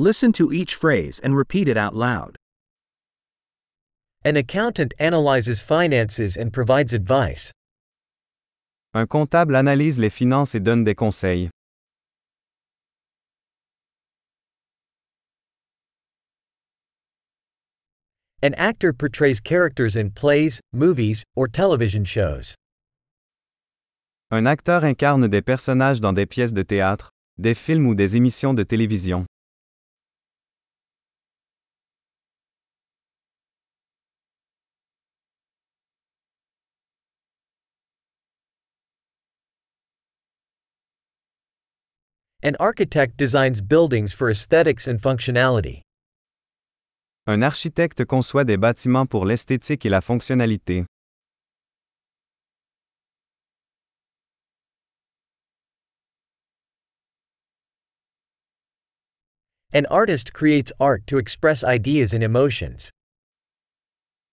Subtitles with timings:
[0.00, 2.34] Listen to each phrase and repeat it out loud.
[4.24, 7.52] An accountant analyzes finances and provides advice.
[8.94, 11.50] Un comptable analyse les finances et donne des conseils.
[18.42, 22.54] An actor portrays characters in plays, movies, or television shows.
[24.30, 28.54] Un acteur incarne des personnages dans des pièces de théâtre, des films ou des émissions
[28.54, 29.26] de télévision.
[42.42, 45.82] An architect designs buildings for aesthetics and functionality.
[47.26, 50.86] Un architecte conçoit des bâtiments pour l'esthétique et la fonctionnalité.
[59.74, 62.88] An artist creates art to express ideas and emotions.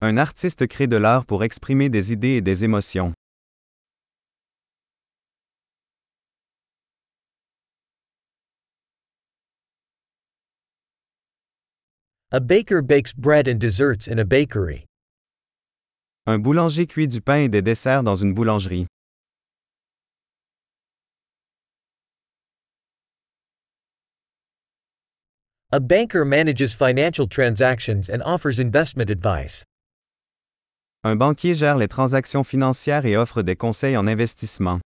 [0.01, 3.13] Un artiste crée de l'art pour exprimer des idées et des émotions.
[12.33, 14.85] A baker bakes bread and desserts in a bakery.
[16.25, 18.85] Un boulanger cuit du pain et des desserts dans une boulangerie.
[25.71, 29.63] A banker manages financial transactions and offers investment advice.
[31.05, 34.81] Un banquier gère les transactions financières et offre des conseils en investissement.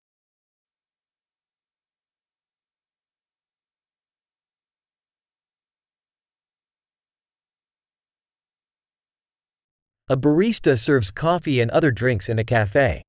[10.12, 13.02] A barista serves coffee and other drinks in a cafe.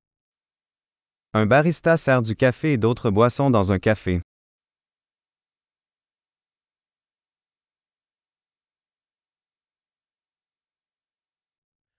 [1.34, 4.22] Un barista sert du café et d'autres boissons dans un café.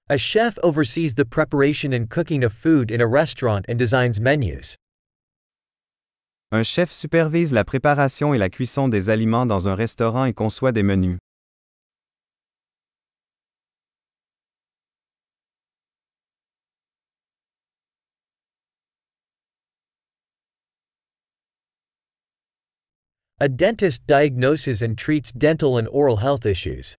[0.10, 4.78] A chef oversees the preparation and cooking of food in a restaurant and designs menus.
[6.54, 10.72] Un chef supervise la préparation et la cuisson des aliments dans un restaurant et conçoit
[10.72, 11.18] des menus.
[23.44, 26.96] A dentist diagnoses and treats dental and oral health issues.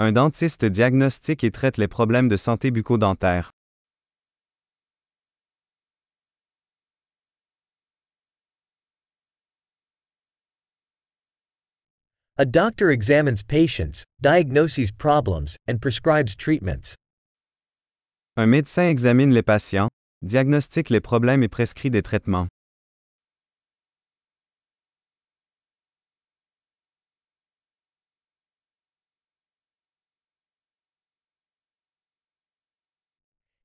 [0.00, 3.52] Un dentiste diagnostique et traite les problèmes de santé bucco-dentaire.
[12.36, 16.96] A doctor examines patients, diagnoses problems, and prescribes treatments.
[18.36, 19.88] Un médecin examine les patients,
[20.22, 22.48] diagnostique les problèmes et prescrit des traitements.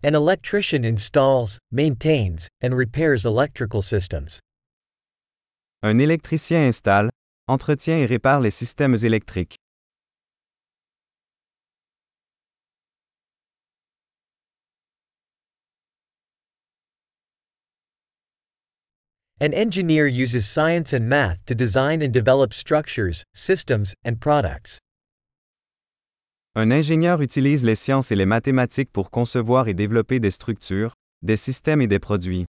[0.04, 4.40] An electrician installs, maintains, and repairs electrical systems.
[5.84, 7.12] Un électricien installe,
[7.48, 9.56] entretient et répare les systèmes électriques.
[19.40, 24.80] An engineer uses science and math to design and develop structures, systems, and products.
[26.54, 30.92] Un ingénieur utilise les sciences et les mathématiques pour concevoir et développer des structures,
[31.22, 32.46] des systèmes et des produits.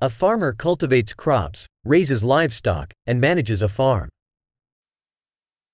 [0.00, 4.08] A farmer cultivates crops, raises livestock, and manages a farm.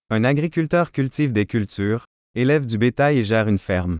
[0.08, 3.98] Un agriculteur cultive des cultures, élève du bétail et gère une ferme.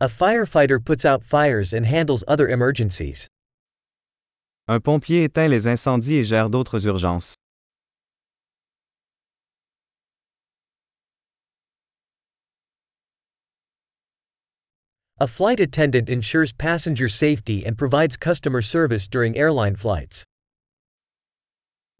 [0.00, 3.28] A firefighter puts out fires and handles other emergencies.
[4.66, 7.34] Un pompier éteint les incendies et gère d'autres urgences.
[15.20, 20.24] A flight attendant ensures passenger safety and provides customer service during airline flights.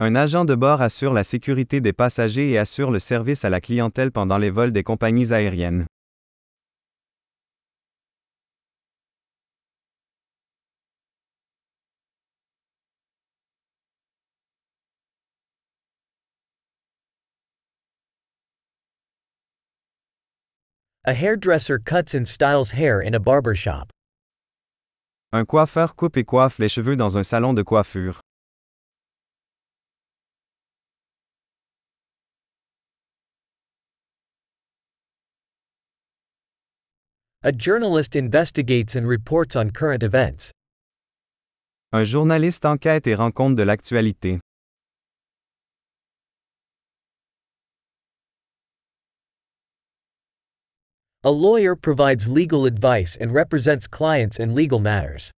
[0.00, 3.60] Un agent de bord assure la sécurité des passagers et assure le service à la
[3.60, 5.86] clientèle pendant les vols des compagnies aériennes.
[21.06, 23.92] A hairdresser cuts and styles hair in a barber shop.
[25.34, 28.20] Un coiffeur coupe et coiffe les cheveux dans un salon de coiffure.
[37.42, 40.50] A journalist investigates and reports on current events.
[41.92, 44.40] Un journaliste enquête et rend compte de l'actualité.
[51.26, 55.30] A lawyer provides legal advice and represents clients in legal matters.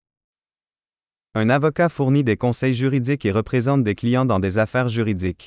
[1.36, 5.46] Un avocat fournit des conseils juridiques et représente des clients dans des affaires juridiques.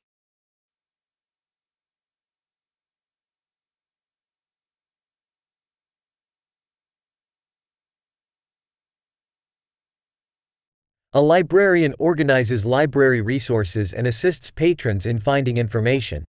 [11.12, 16.24] A librarian organizes library resources and assists patrons in finding information.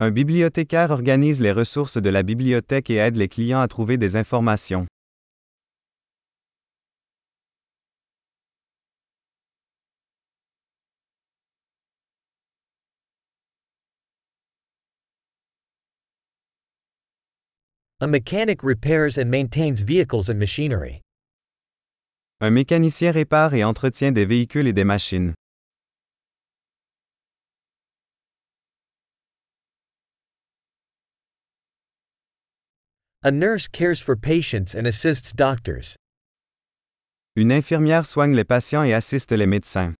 [0.00, 4.16] Un bibliothécaire organise les ressources de la bibliothèque et aide les clients à trouver des
[4.16, 4.88] informations.
[18.00, 21.00] A mechanic repairs and maintains vehicles and machinery.
[22.40, 25.34] Un mécanicien répare et entretient des véhicules et des machines.
[33.26, 35.96] A nurse cares for patients and assists doctors.
[37.36, 39.94] Une infirmière soigne les patients et assiste les médecins.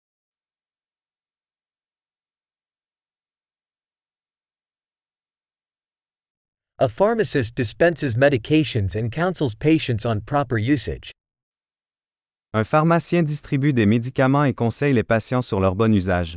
[6.79, 11.11] A pharmacist dispenses medications and counsels patients on proper usage.
[12.53, 16.37] Un pharmacien distribue des médicaments et conseille les patients sur leur bon usage.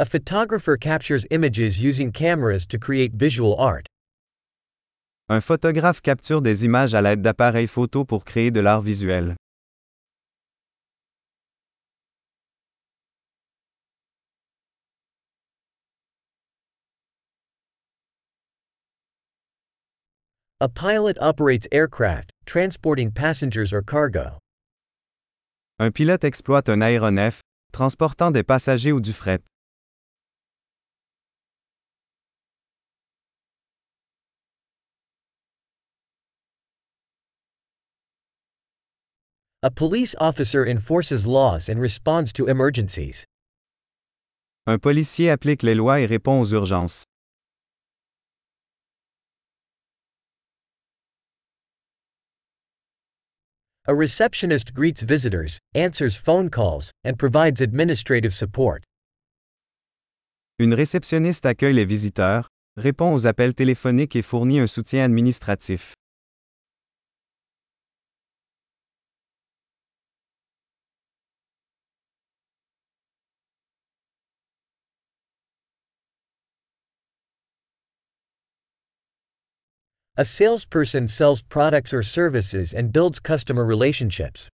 [0.00, 3.88] A photographer captures images using cameras to create visual art.
[5.28, 9.34] Un photographe capture des images à l'aide d'appareils photo pour créer de l'art visuel.
[20.60, 24.38] A pilot operates aircraft, transporting passengers or cargo.
[25.80, 27.40] Un pilote exploite un aéronef,
[27.72, 29.42] transportant des passagers ou du fret.
[39.60, 43.24] A police officer enforces laws and responds to emergencies.
[44.68, 47.02] Un policier applique les lois et répond aux urgences.
[53.88, 58.78] A receptionist greets visitors, answers phone calls, and provides administrative support.
[60.60, 62.46] Une réceptionniste accueille les visiteurs,
[62.76, 65.94] répond aux appels téléphoniques et fournit un soutien administratif.
[80.20, 84.48] A salesperson sells products or services and builds customer relationships.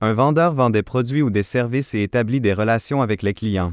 [0.00, 3.72] Un vendeur vend des produits ou des services et établit des relations avec les clients.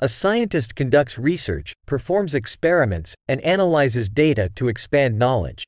[0.00, 5.62] A scientist conducts research, performs experiments, and analyzes data to expand knowledge.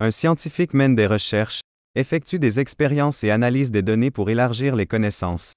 [0.00, 1.62] Un scientifique mène des recherches,
[2.00, 5.52] effectue des expériences et analyse des données pour élargir les connaissances.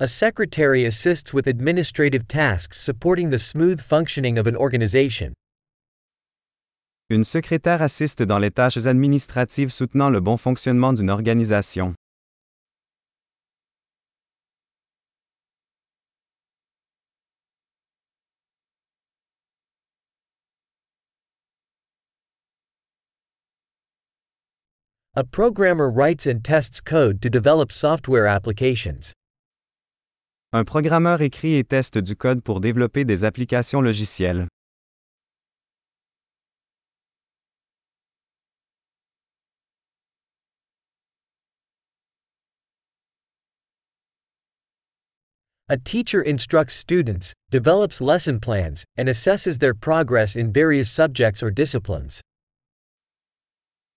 [0.00, 5.32] A secretary assists with administrative tasks supporting the smooth functioning of an organization.
[7.10, 11.94] Une secrétaire assiste dans les tâches administratives soutenant le bon fonctionnement d'une organisation.
[25.16, 29.12] A programmer writes and tests code to develop software applications.
[30.52, 34.48] Un programmeur écrit et teste du code pour développer des applications logicielles.
[45.68, 51.52] A teacher instructs students, develops lesson plans, and assesses their progress in various subjects or
[51.52, 52.20] disciplines.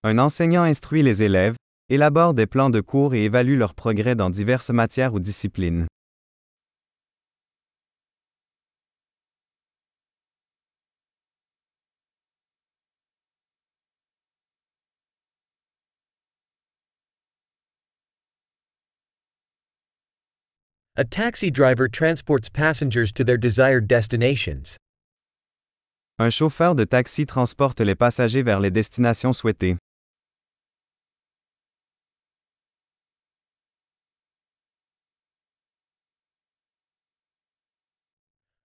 [0.04, 1.56] Un enseignant instruit les élèves,
[1.88, 5.88] élabore des plans de cours et évalue leur progrès dans diverses matières ou disciplines.
[20.94, 24.76] A taxi driver transports passengers to their desired destinations.
[26.20, 29.76] Un chauffeur de taxi transporte les passagers vers les destinations souhaitées.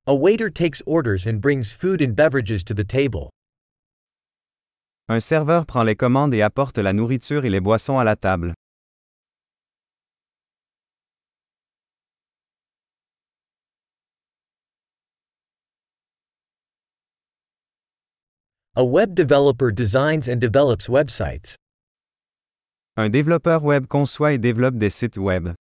[0.05, 3.29] A waiter takes orders and brings food and beverages to the table.
[5.07, 8.53] Un serveur prend les commandes et apporte la nourriture et les boissons à la table.
[18.75, 21.55] A web developer designs and develops websites.
[22.97, 25.53] Un développeur web conçoit et développe des sites web.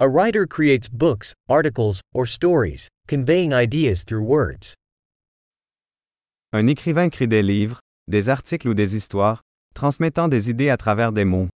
[0.00, 4.76] A writer creates books, articles, or stories, conveying ideas through words.
[6.52, 9.42] Un écrivain crée des livres, des articles ou des histoires,
[9.74, 11.48] transmettant des idées à travers des mots.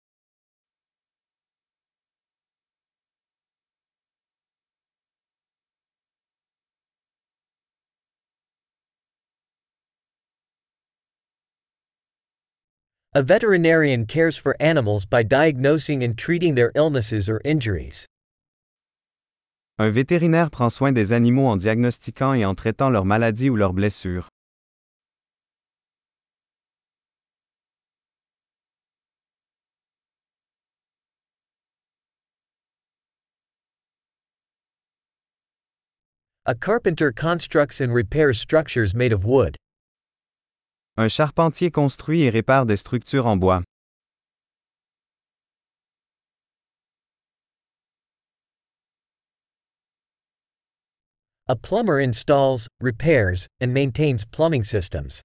[13.14, 18.08] A veterinarian cares for animals by diagnosing and treating their illnesses or injuries.
[19.82, 23.72] Un vétérinaire prend soin des animaux en diagnostiquant et en traitant leurs maladies ou leurs
[23.72, 24.28] blessures.
[36.46, 39.56] A carpenter constructs and repairs structures made of wood.
[40.96, 43.64] Un charpentier construit et répare des structures en bois.
[51.48, 55.20] A plumber installs, repairs, and maintains plumbing systems.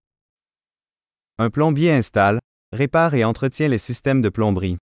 [1.37, 2.39] Un plombier installe,
[2.73, 4.77] répare et entretient les systèmes de plomberie.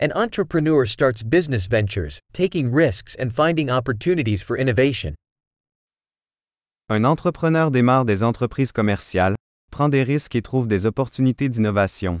[0.00, 5.14] An entrepreneur starts business ventures, taking risks and finding opportunities for innovation.
[6.88, 9.34] Un entrepreneur démarre des entreprises commerciales,
[9.70, 12.20] prend des risques et trouve des opportunités d'innovation.